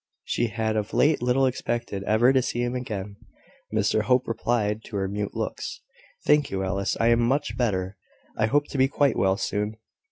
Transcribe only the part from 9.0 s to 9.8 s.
well soon.